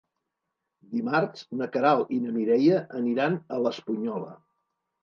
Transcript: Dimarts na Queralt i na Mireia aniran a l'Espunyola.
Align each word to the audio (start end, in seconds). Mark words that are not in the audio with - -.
Dimarts 0.93 1.45
na 1.61 1.69
Queralt 1.77 2.17
i 2.17 2.19
na 2.25 2.35
Mireia 2.41 2.83
aniran 3.03 3.39
a 3.59 3.63
l'Espunyola. 3.67 4.37